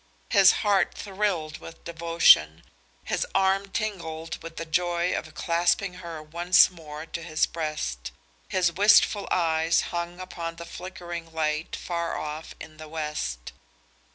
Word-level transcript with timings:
His 0.31 0.51
heart 0.65 0.95
thrilled 0.95 1.59
with 1.59 1.83
devotion; 1.83 2.63
his 3.03 3.23
arm 3.35 3.67
tingled 3.69 4.41
with 4.41 4.57
the 4.57 4.65
joy 4.65 5.15
of 5.15 5.35
clasping 5.35 5.93
her 6.01 6.23
once 6.23 6.71
more 6.71 7.05
to 7.05 7.21
his 7.21 7.45
breast; 7.45 8.09
his 8.47 8.71
wistful 8.71 9.27
eyes 9.29 9.81
hung 9.93 10.19
upon 10.19 10.55
the 10.55 10.65
flickering 10.65 11.31
light 11.31 11.75
far 11.75 12.17
off 12.17 12.55
in 12.59 12.77
the 12.77 12.87
west. 12.89 13.51